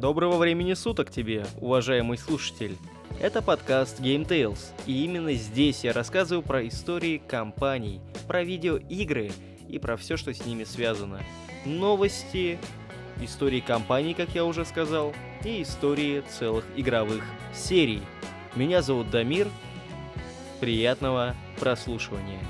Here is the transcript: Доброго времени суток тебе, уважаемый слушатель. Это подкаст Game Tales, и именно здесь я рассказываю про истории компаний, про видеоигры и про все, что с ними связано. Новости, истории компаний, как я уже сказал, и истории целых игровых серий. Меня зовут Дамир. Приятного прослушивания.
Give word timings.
Доброго 0.00 0.38
времени 0.38 0.72
суток 0.72 1.10
тебе, 1.10 1.44
уважаемый 1.60 2.16
слушатель. 2.16 2.78
Это 3.20 3.42
подкаст 3.42 4.00
Game 4.00 4.26
Tales, 4.26 4.58
и 4.86 5.04
именно 5.04 5.34
здесь 5.34 5.84
я 5.84 5.92
рассказываю 5.92 6.42
про 6.42 6.66
истории 6.66 7.20
компаний, 7.28 8.00
про 8.26 8.42
видеоигры 8.42 9.30
и 9.68 9.78
про 9.78 9.98
все, 9.98 10.16
что 10.16 10.32
с 10.32 10.46
ними 10.46 10.64
связано. 10.64 11.20
Новости, 11.66 12.58
истории 13.20 13.60
компаний, 13.60 14.14
как 14.14 14.30
я 14.34 14.46
уже 14.46 14.64
сказал, 14.64 15.12
и 15.44 15.60
истории 15.60 16.22
целых 16.30 16.64
игровых 16.76 17.22
серий. 17.52 18.00
Меня 18.56 18.80
зовут 18.80 19.10
Дамир. 19.10 19.48
Приятного 20.60 21.36
прослушивания. 21.58 22.40